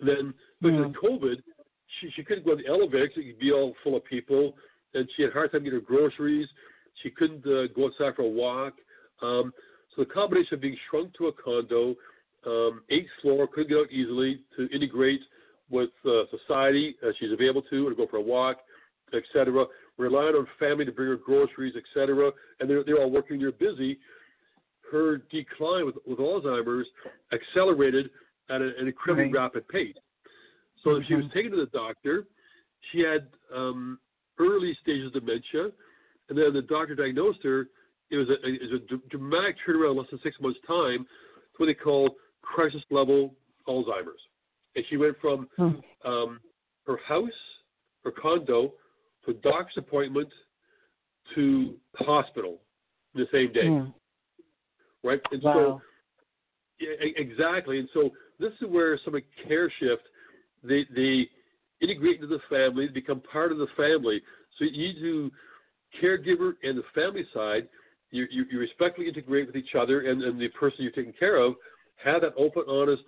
[0.01, 1.41] then because of COVID,
[1.99, 4.55] she she couldn't go in the elevator because it could be all full of people,
[4.93, 6.47] and she had a hard time getting her groceries.
[7.03, 8.73] She couldn't uh, go outside for a walk.
[9.21, 9.53] Um,
[9.95, 11.95] so the combination of being shrunk to a condo,
[12.45, 15.21] um, eighth floor, couldn't get out easily to integrate
[15.69, 18.57] with uh, society as she's able to, to go for a walk,
[19.13, 19.65] etc.
[19.97, 22.31] Relying on family to bring her groceries, etc.
[22.59, 23.97] And they're, they're all working, they're busy.
[24.91, 26.87] Her decline with, with Alzheimer's
[27.33, 28.09] accelerated
[28.49, 29.41] at an incredibly right.
[29.41, 29.95] rapid pace.
[30.83, 31.07] So mm-hmm.
[31.07, 32.25] she was taken to the doctor.
[32.91, 33.99] She had um,
[34.39, 35.71] early stages of dementia,
[36.29, 37.67] and then the doctor diagnosed her.
[38.09, 41.05] It was a, it was a dramatic turnaround in less than six months' time.
[41.49, 43.33] It's what they call crisis level
[43.67, 44.21] Alzheimer's.
[44.75, 46.07] And she went from hmm.
[46.07, 46.39] um,
[46.85, 47.29] her house,
[48.03, 48.73] her condo,
[49.25, 50.29] to a doctor's appointment,
[51.35, 52.61] to hospital
[53.13, 53.67] the same day.
[53.67, 53.89] Hmm.
[55.03, 55.19] Right?
[55.31, 55.53] And wow.
[55.53, 55.81] so,
[56.79, 57.79] yeah, exactly.
[57.79, 59.97] And so this is where some of CAREshyft
[60.63, 61.29] they they
[61.81, 64.21] integrate into the family, become part of the family.
[64.57, 65.31] So you do
[66.01, 67.67] caregiver and the family side
[68.11, 71.37] you, you, you respectfully integrate with each other and, and the person you're taking care
[71.37, 71.55] of.
[72.03, 73.03] Have that open, honest,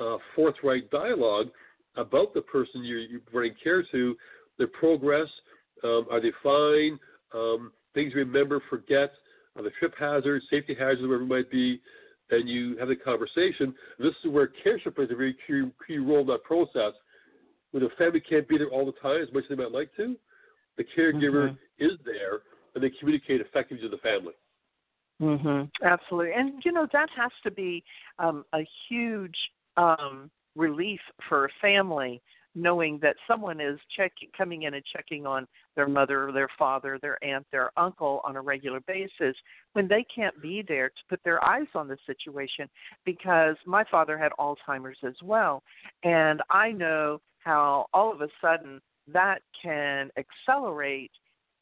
[0.00, 1.48] uh, forthright dialogue
[1.96, 4.16] about the person you're, you're care to,
[4.58, 5.28] their progress.
[5.82, 6.98] Um, are they fine?
[7.34, 9.12] Um, things remember, forget,
[9.56, 11.80] are the trip hazards, safety hazards, whatever it might be,
[12.30, 13.74] and you have the conversation.
[13.98, 16.92] This is where CAREshyft plays a very key, key role in that process.
[17.72, 19.94] When the family can't be there all the time as much as they might like
[19.96, 20.16] to,
[20.76, 21.84] the caregiver mm-hmm.
[21.84, 22.40] is there
[22.74, 24.34] and they communicate effectively to the family.
[25.20, 25.70] Mhm.
[25.82, 26.32] Absolutely.
[26.34, 27.82] And you know that has to be
[28.18, 29.36] um a huge
[29.76, 32.20] um relief for a family
[32.54, 37.22] knowing that someone is checking coming in and checking on their mother, their father, their
[37.22, 39.36] aunt, their uncle on a regular basis
[39.74, 42.68] when they can't be there to put their eyes on the situation
[43.04, 45.62] because my father had Alzheimer's as well
[46.02, 48.80] and I know how all of a sudden
[49.12, 51.12] that can accelerate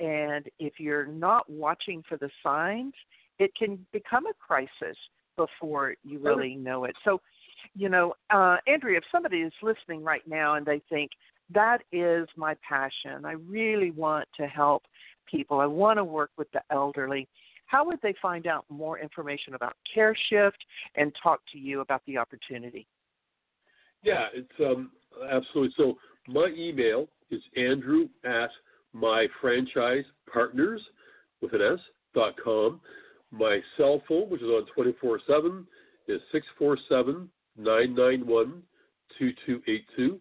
[0.01, 2.95] and if you're not watching for the signs
[3.39, 4.97] it can become a crisis
[5.37, 6.95] before you really know it.
[7.05, 7.21] So
[7.75, 11.11] you know uh Andrew if somebody is listening right now and they think
[11.51, 13.27] that is my passion.
[13.27, 14.85] I really want to help
[15.31, 15.61] people.
[15.61, 17.29] I want to work with the elderly
[17.67, 20.59] how would they find out more information about care shift
[20.97, 22.87] and talk to you about the opportunity?
[24.03, 24.91] Yeah it's um
[25.31, 25.97] absolutely so
[26.29, 28.51] my email is andrew at
[28.95, 30.81] my franchise partners
[31.43, 31.81] with an S
[32.15, 32.81] dot com.
[33.31, 35.67] My cell phone, which is on 24 7,
[36.09, 38.63] is 647 991
[39.19, 40.21] 2282.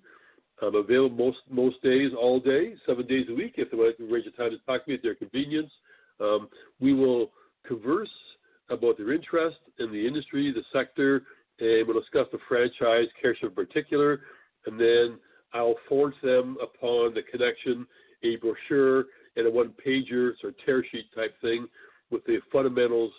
[0.62, 3.54] I'm available most most days, all day, seven days a week.
[3.58, 5.72] If they want to arrange a time to talk to me at their convenience,
[6.20, 7.32] um, we will
[7.68, 8.10] converse
[8.70, 11.24] about their interest in the industry, the sector,
[11.60, 14.22] and we'll discuss the franchise, care in particular,
[14.66, 15.20] and then
[15.54, 17.86] I'll forward them upon the connection
[18.24, 21.68] a brochure and a one pager, sort of tear sheet type thing
[22.10, 23.12] with the fundamentals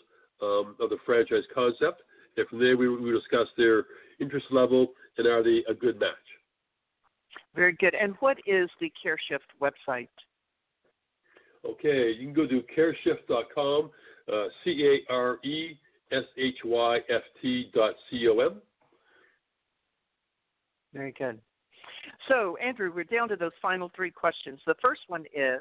[0.43, 2.03] um, of the franchise concept.
[2.37, 3.85] And from there, we, we discuss their
[4.21, 6.15] interest level and are they a good match.
[7.55, 7.95] Very good.
[7.95, 10.09] And what is the CAREshyft website?
[11.65, 13.91] Okay, you can go to careshyft.com,
[14.33, 15.79] uh, C A R E
[16.13, 18.61] S H Y F T dot C O M.
[20.95, 21.41] Very good.
[22.29, 24.61] So, Andrew, we're down to those final three questions.
[24.67, 25.61] The first one is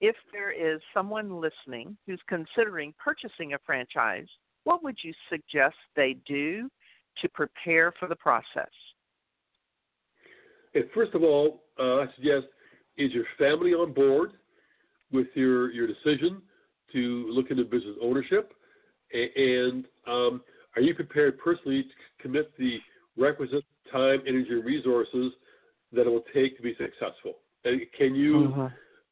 [0.00, 4.26] if there is someone listening who's considering purchasing a franchise,
[4.64, 6.68] what would you suggest they do
[7.22, 8.70] to prepare for the process?
[10.74, 12.46] And first of all, uh, I suggest
[12.98, 14.32] is your family on board
[15.12, 16.42] with your, your decision
[16.92, 18.52] to look into business ownership?
[19.12, 20.42] And um,
[20.74, 22.78] are you prepared personally to commit the
[23.16, 25.32] requisite time, energy, resources
[25.92, 27.38] that it will take to be successful?
[27.64, 28.68] And can you uh-huh.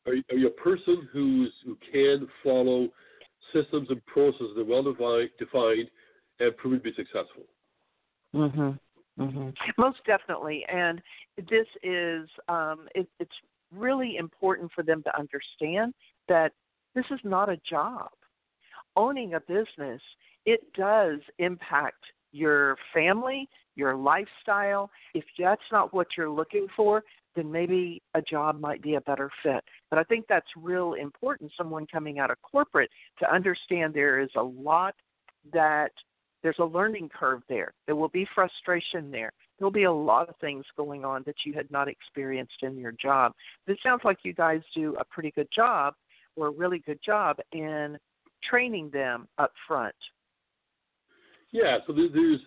[0.06, 2.88] are, you, are you a person who's who can follow
[3.52, 5.90] systems and processes that are well defined defined
[6.40, 7.44] and prove to be successful?
[8.34, 8.78] Mhm.
[9.18, 9.54] Mhm.
[9.78, 11.00] Most definitely, and
[11.36, 13.34] this is um, it, it's
[13.72, 15.94] really important for them to understand
[16.28, 16.52] that
[16.94, 18.10] this is not a job.
[18.96, 20.00] Owning a business
[20.46, 24.90] it does impact your family, your lifestyle.
[25.14, 27.02] If that's not what you're looking for,
[27.36, 29.64] then maybe a job might be a better fit.
[29.90, 34.30] But I think that's real important, someone coming out of corporate, to understand there is
[34.36, 34.94] a lot
[35.52, 35.90] that
[36.42, 37.72] there's a learning curve there.
[37.86, 39.32] There will be frustration there.
[39.58, 42.92] There'll be a lot of things going on that you had not experienced in your
[42.92, 43.32] job.
[43.66, 45.94] It sounds like you guys do a pretty good job
[46.36, 47.96] or a really good job in
[48.42, 49.94] training them up front
[51.54, 52.40] yeah, so there's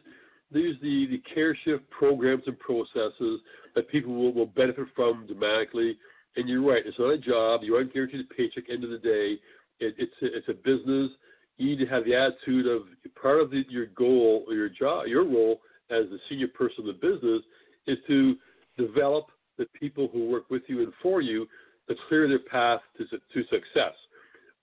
[0.51, 3.41] there's the, the CAREshyft programs and processes
[3.75, 5.97] that people will, will benefit from dramatically.
[6.35, 7.61] And you're right, it's not a job.
[7.63, 9.37] You aren't guaranteed a paycheck end of the day.
[9.79, 11.11] It, it's a, it's a business.
[11.57, 12.83] You need to have the attitude of
[13.21, 16.87] part of the, your goal or your job, your role as the senior person of
[16.87, 17.41] the business
[17.87, 18.35] is to
[18.77, 21.47] develop the people who work with you and for you
[21.89, 23.93] to clear their path to, to success.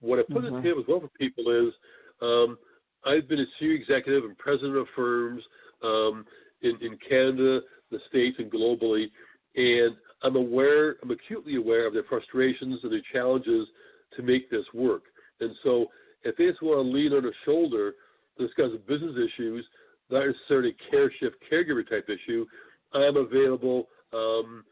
[0.00, 0.54] What I put mm-hmm.
[0.54, 1.74] on the table as well for people is
[2.22, 2.58] um,–
[3.06, 5.42] I've been a senior executive and president of firms
[5.84, 6.24] um,
[6.62, 9.10] in, in Canada, the States, and globally,
[9.56, 13.68] and I'm aware, I'm acutely aware of their frustrations and their challenges
[14.16, 15.02] to make this work.
[15.40, 15.86] And so,
[16.22, 17.92] if they just want to lean on a shoulder
[18.38, 19.64] to discuss business issues,
[20.10, 22.46] not necessarily CAREshyft caregiver type issue,
[22.94, 24.64] I'm available um,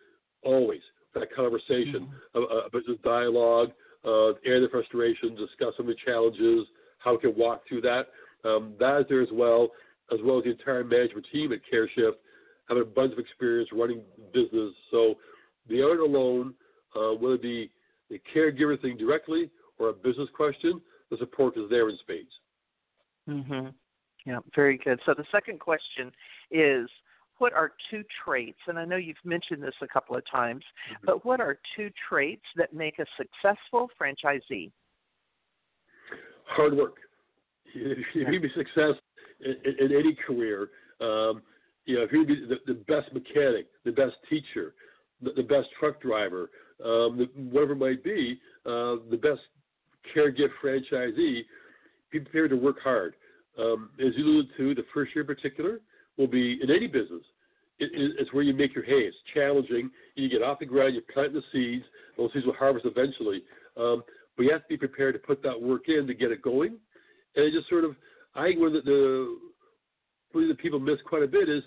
[0.43, 0.81] always
[1.13, 2.39] for that conversation, mm-hmm.
[2.39, 3.71] a, a business dialogue,
[4.05, 6.67] uh, air the frustrations, discuss some of the challenges,
[6.99, 8.09] how we can walk through that.
[8.45, 9.69] Um, that is there as well,
[10.13, 12.15] as well as the entire management team at CAREshyft
[12.69, 14.03] have a bunch of experience running
[14.33, 14.73] business.
[14.91, 15.15] So
[15.69, 16.55] they aren't alone,
[16.95, 17.71] uh, whether it be
[18.11, 20.81] the caregiver thing directly or a business question.
[21.11, 22.31] the support is there in spades.
[23.29, 23.69] Mm-hmm.
[24.25, 25.01] Yeah, very good.
[25.05, 26.13] So the second question
[26.51, 26.89] is
[27.39, 31.07] what are two traits and I know you've mentioned this a couple of times, Mm-hmm.
[31.07, 34.71] but what are two traits that make a successful franchisee?
[36.47, 36.97] Hard work.
[37.75, 38.95] If you success
[39.45, 40.71] in, in, any career,
[41.01, 41.43] um,
[41.85, 44.75] you know, if you be the, the best mechanic, the best teacher,
[45.21, 46.51] the, the best truck driver,
[46.85, 49.41] um, the, whatever it might be, uh, the best
[50.15, 51.43] caregiver franchisee,
[52.11, 53.15] be prepared to work hard.
[53.59, 55.81] Um, as you alluded to, the first year in particular
[56.17, 57.23] will be in any business.
[57.79, 59.01] It, it, it's where you make your hay.
[59.01, 59.91] It's challenging.
[60.15, 61.85] You get off the ground, you plant the seeds.
[62.17, 63.43] Those seeds will harvest eventually.
[63.77, 64.03] Um,
[64.37, 66.77] but you have to be prepared to put that work in to get it going.
[67.37, 67.97] And it just sort of,
[68.35, 69.39] I think one of the, the
[70.33, 71.63] one that people miss quite a bit is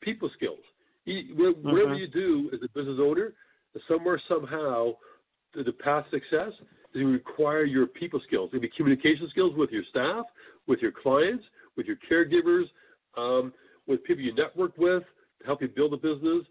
[0.00, 0.58] people skills.
[1.04, 3.32] You, whatever you do as a business owner,
[3.88, 4.92] somewhere somehow,
[5.54, 6.52] the, the path to success
[6.94, 8.50] is to require your people skills.
[8.52, 10.24] Maybe communication skills with your staff,
[10.66, 11.44] with your clients,
[11.76, 12.64] with your caregivers,
[13.16, 13.52] um,
[13.86, 15.02] with people you network with
[15.40, 16.44] to help you build a business.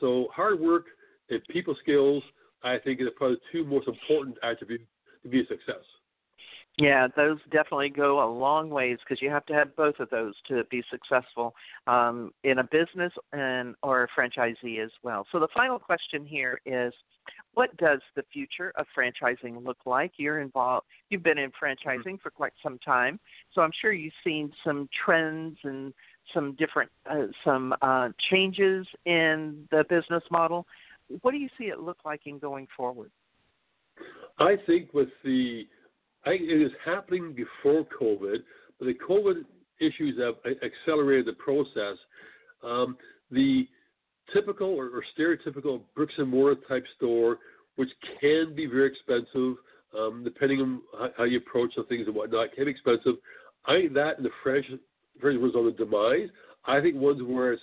[0.00, 0.86] So hard work
[1.30, 2.22] and people skills,
[2.62, 4.84] I think, are probably the two most important attributes
[5.22, 5.84] to be a success.
[6.76, 10.34] Yeah, those definitely go a long ways because you have to have both of those
[10.48, 11.54] to be successful
[11.86, 15.24] um, in a business and or a franchisee as well.
[15.30, 16.92] So the final question here is,
[17.54, 20.12] what does the future of franchising look like?
[20.16, 20.86] You're involved.
[21.10, 23.20] You've been in franchising for quite some time,
[23.54, 25.94] so I'm sure you've seen some trends and
[26.34, 30.66] some different uh, some uh, changes in the business model.
[31.22, 33.12] What do you see it look like in going forward?
[34.38, 35.68] I think with the,
[36.26, 38.38] I it is happening before COVID,
[38.78, 39.44] but the COVID
[39.80, 41.98] issues have accelerated the process.
[42.62, 42.96] Um,
[43.30, 43.68] the
[44.32, 47.38] typical or, or stereotypical bricks and mortar type store,
[47.76, 49.56] which can be very expensive,
[49.98, 53.16] um, depending on how, how you approach the things and whatnot, can be expensive.
[53.66, 54.78] I think that and the franchise
[55.22, 56.28] was on the demise.
[56.66, 57.56] I think ones where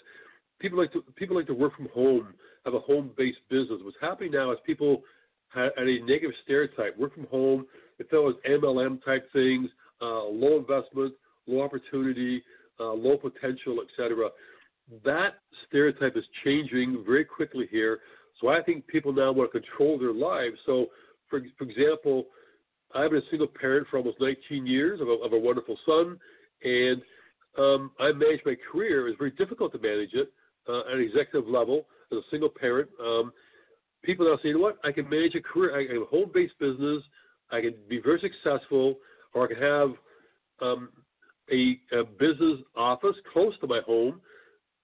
[0.60, 2.34] people like to people like to work from home,
[2.66, 3.80] have a home based business.
[3.84, 5.02] What's happening now is people
[5.50, 6.98] had a negative stereotype.
[6.98, 7.66] Work from home,
[8.00, 9.70] if that was MLM type things,
[10.02, 11.14] uh, low investment,
[11.48, 12.44] low opportunity,
[12.80, 14.30] uh, low potential, etc.
[15.06, 15.36] That
[15.68, 18.00] stereotype is changing very quickly here.
[18.40, 20.58] So I think people now want to control their lives.
[20.66, 20.88] So,
[21.30, 22.26] for, for example,
[22.94, 26.20] I've been a single parent for almost 19 years of a, of a wonderful son,
[26.64, 27.02] and
[27.58, 29.08] um, I managed my career.
[29.08, 30.32] It was very difficult to manage it
[30.68, 32.90] uh, at an executive level as a single parent.
[33.00, 33.32] Um,
[34.04, 36.32] people now say, you know what, I can manage a career, I have a home
[36.34, 37.04] based business,
[37.52, 38.98] I can be very successful,
[39.34, 39.90] or I can have
[40.62, 40.90] um,
[41.52, 44.22] a, a business office close to my home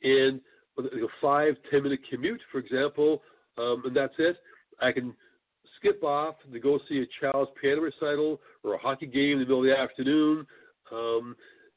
[0.04, 0.42] and
[0.78, 3.22] a five, ten minute commute, for example,
[3.58, 4.38] um, and that's it.
[4.80, 5.14] I can
[5.78, 9.46] skip off to go see a child's piano recital or a hockey game in the
[9.46, 10.46] middle of the afternoon.
[10.92, 11.36] Um,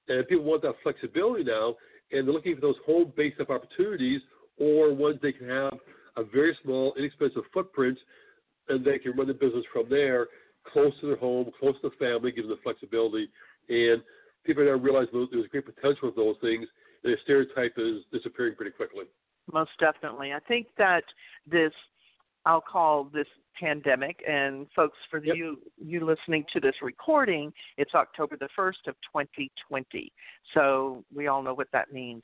[0.09, 1.77] and people want that flexibility now,
[2.13, 4.21] and they're looking for those home based up opportunities
[4.59, 5.75] or ones they can have
[6.17, 7.99] a very small, inexpensive footprint,
[8.69, 10.27] and they can run the business from there,
[10.65, 13.29] close to their home, close to the family, gives them the flexibility.
[13.69, 14.03] And
[14.45, 16.67] people are now realizing there's a great potential with those things,
[17.05, 19.05] and the stereotype is disappearing pretty quickly.
[19.53, 20.33] Most definitely.
[20.33, 21.05] I think that
[21.47, 21.73] this,
[22.47, 23.27] I'll call this
[23.61, 25.37] pandemic, and folks, for Yep.
[25.37, 30.13] you you listening to this recording, it's October the first of 2020.
[30.55, 32.23] So we all know what that means.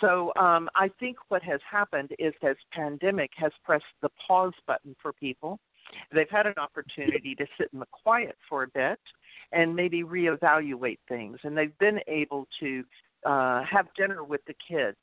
[0.00, 4.96] So um, I think what has happened is this pandemic has pressed the pause button
[5.02, 5.60] for people.
[6.12, 9.00] They've had an opportunity to sit in the quiet for a bit
[9.52, 12.84] and maybe reevaluate things, and they've been able to
[13.24, 14.96] uh, have dinner with the kids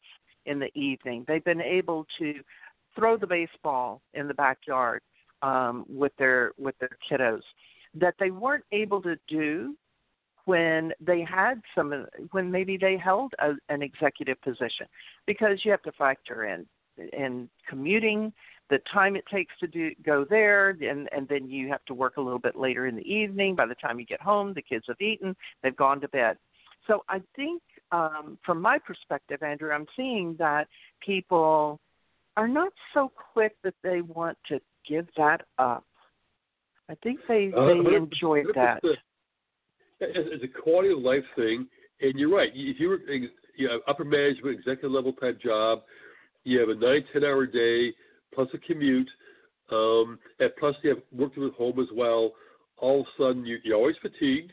[0.45, 1.25] in the evening.
[1.27, 2.35] They've been able to
[2.95, 5.01] throw the baseball in the backyard
[5.41, 7.41] um, with their with their kiddos
[7.95, 9.75] that they weren't able to do
[10.45, 14.85] when they had some when maybe they held a, an executive position
[15.25, 16.65] because you have to factor in
[17.13, 18.33] in commuting
[18.69, 22.17] the time it takes to do go there and and then you have to work
[22.17, 23.55] a little bit later in the evening.
[23.55, 26.37] By the time you get home the kids have eaten they've gone to bed.
[26.87, 27.61] So i think
[27.91, 30.67] um from my perspective andrew i'm seeing that
[31.05, 31.79] people
[32.37, 35.83] are not so quick that they want to give that up.
[36.89, 38.79] I think they Uh, they enjoyed that.
[38.83, 39.03] it's a-
[40.01, 41.67] It's it's a quality of life thing,
[41.99, 42.51] and you're right.
[42.55, 43.01] If you were
[43.55, 45.83] you know, upper management, executive level type job,
[46.45, 47.93] you have a nine ten hour day
[48.33, 49.09] plus a commute,
[49.71, 52.31] um, and plus you have working at home as well.
[52.77, 54.51] All of a sudden, you, you're always fatigued.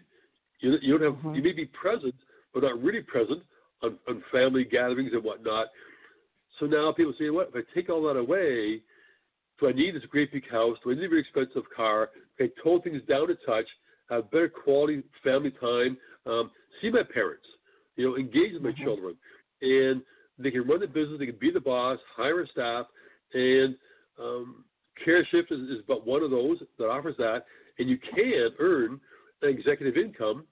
[0.61, 1.23] You, you don't have.
[1.23, 1.37] Mhm.
[1.37, 2.15] You may be present,
[2.53, 3.43] but not really present
[3.83, 5.69] on, on family gatherings and whatnot.
[6.59, 8.81] So now people say, what if I take all that away?
[9.61, 10.77] Do I need this great big house?
[10.83, 12.11] Do I need a very expensive car?
[12.37, 13.67] Can I tone things down a touch,
[14.11, 15.97] have better quality family time,
[16.27, 16.51] um,
[16.81, 17.47] see my parents,
[17.97, 18.85] you know, engage with my mm-hmm.
[18.85, 19.17] children,
[19.63, 20.03] and
[20.39, 22.87] they can run the business, they can be the boss, hire a staff,
[23.35, 23.77] and
[24.19, 24.65] um,
[25.07, 27.45] CAREshyft is, is but one of those that offers that,
[27.79, 29.01] and you can earn
[29.43, 30.45] an executive income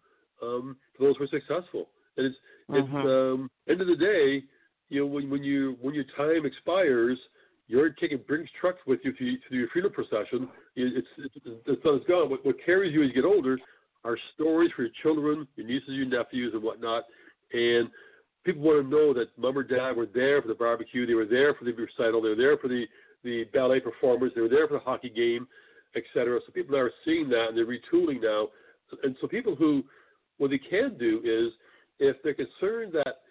[0.43, 1.89] um, for those who are successful.
[2.16, 2.37] And it's
[2.70, 3.43] it's mm-hmm.
[3.43, 4.43] um, end of the day,
[4.89, 7.18] you know, when when you when your time expires,
[7.66, 10.49] you're taking Brinks trucks with you to, to your funeral procession.
[10.77, 12.31] It's it's, it's, it's gone.
[12.31, 13.59] What, what carries you as you get older
[14.05, 17.05] are stories for your children, your nieces, your nephews, and whatnot.
[17.53, 17.89] And
[18.45, 21.26] people want to know that mom or dad were there for the barbecue, they were
[21.26, 22.86] there for the recital, they were there for the
[23.24, 25.49] the ballet performers, they were there for the hockey game,
[25.97, 26.40] etc.
[26.47, 28.49] So people are seeing that and they're retooling now.
[29.03, 29.82] And so people who,
[30.38, 31.53] what they can do is,
[31.99, 33.22] if they're concerned that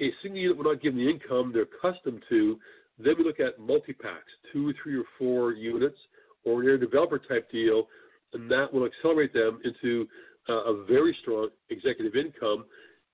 [0.00, 2.58] a single unit will not give them the income they're accustomed to,
[2.98, 5.96] then we look at multi-packs, two, three, or four units,
[6.44, 7.88] or an area developer type deal,
[8.32, 10.06] and that will accelerate them into
[10.48, 12.64] uh, a very strong executive income.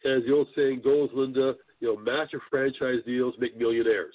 [0.06, 4.14] As the old saying goes, Linda, you know, master franchise deals make millionaires.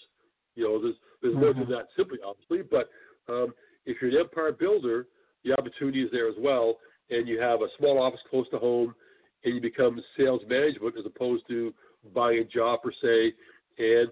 [0.56, 1.44] You know, there's there's mm-hmm.
[1.44, 2.90] more than that simply, obviously, but
[3.32, 3.54] um,
[3.86, 5.08] if you're an empire builder,
[5.44, 6.78] the opportunity is there as well,
[7.10, 8.96] and you have a small office close to home,
[9.44, 11.74] and you become sales management as opposed to
[12.14, 13.34] buying a job per se,
[13.78, 14.10] and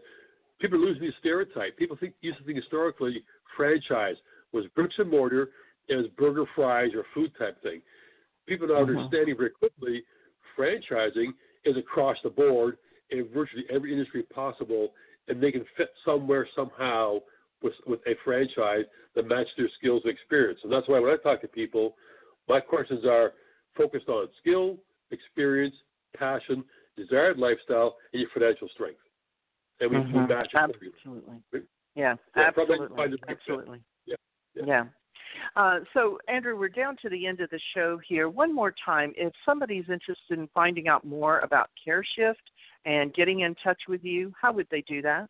[0.60, 1.78] people are losing the stereotype.
[1.78, 3.24] People think used to think historically
[3.56, 4.16] franchise
[4.52, 5.50] was bricks and mortar
[5.90, 7.82] and was burger fries or food type thing.
[8.48, 8.98] People are mm-hmm.
[8.98, 10.04] understanding very quickly
[10.58, 11.32] franchising
[11.66, 12.78] is across the board
[13.12, 14.90] in virtually every industry possible,
[15.28, 17.20] and they can fit somewhere somehow
[17.62, 18.86] with with a franchise
[19.16, 20.60] that matches their skills and experience.
[20.64, 21.96] And that's why when I talk to people,
[22.48, 23.34] my questions are
[23.76, 24.78] focused on skill,
[25.12, 25.76] experience,
[26.16, 26.64] passion,
[26.96, 29.00] desired lifestyle, and your financial strength
[29.80, 30.22] and we, mm-hmm.
[30.22, 31.62] we match Absolutely.
[31.96, 33.18] Yeah, absolutely.
[33.28, 33.82] Absolutely.
[34.06, 34.16] Yeah.
[34.56, 34.84] Yeah.
[35.56, 38.30] Uh, so, Andrew, we're down to the end of the show here.
[38.30, 42.36] One more time, if somebody's interested in finding out more about CAREshyft
[42.86, 45.28] and getting in touch with you, how would they do that?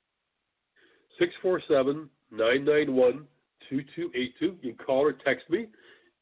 [1.19, 3.27] 647 991
[3.69, 4.57] 2282.
[4.61, 5.67] You can call or text me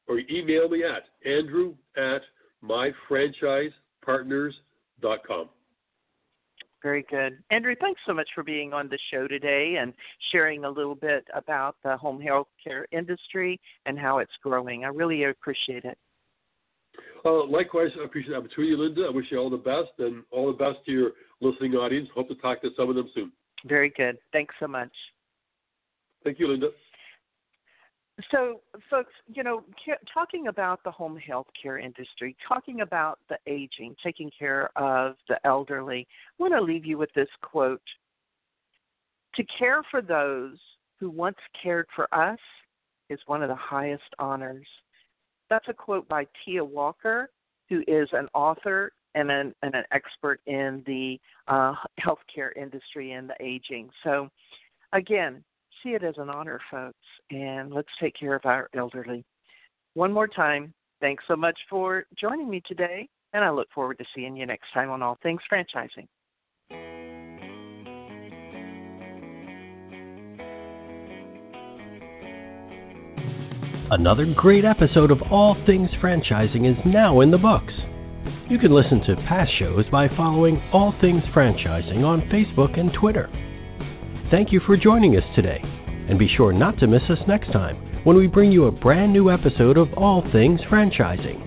[0.07, 2.21] or email me at andrew at
[2.63, 5.49] myfranchisepartners.com.
[6.83, 7.39] Very good.
[7.49, 9.93] Andrew, thanks so much for being on the show today and
[10.31, 14.85] sharing a little bit about the home health care industry and how it's growing.
[14.85, 15.97] I really appreciate it.
[17.25, 19.07] Uh, likewise, I appreciate the opportunity, Linda.
[19.07, 21.11] I wish you all the best and all the best to your
[21.41, 22.07] listening audience.
[22.13, 23.31] Hope to talk to some of them soon.
[23.65, 24.17] Very good.
[24.31, 24.91] Thanks so much.
[26.23, 26.69] Thank you, Linda.
[28.31, 29.63] So, folks, you know,
[30.11, 35.37] talking about the home health care industry, talking about the aging, taking care of the
[35.45, 37.81] elderly, I want to leave you with this quote
[39.35, 40.57] To care for those
[40.99, 42.39] who once cared for us
[43.09, 44.67] is one of the highest honors.
[45.49, 47.29] That's a quote by Tia Walker,
[47.69, 53.29] who is an author and an, and an expert in the uh, healthcare industry and
[53.29, 53.89] the aging.
[54.03, 54.29] So,
[54.91, 55.43] again,
[55.83, 56.97] see it as an honor, folks,
[57.31, 59.23] and let's take care of our elderly.
[59.93, 64.05] One more time, thanks so much for joining me today, and I look forward to
[64.15, 66.07] seeing you next time on All Things Franchising.
[73.89, 77.73] Another great episode of All Things Franchising is now in the books.
[78.49, 83.29] You can listen to past shows by following All Things Franchising on Facebook and Twitter.
[84.29, 85.61] Thank you for joining us today,
[86.09, 89.13] and be sure not to miss us next time when we bring you a brand
[89.13, 91.46] new episode of All Things Franchising.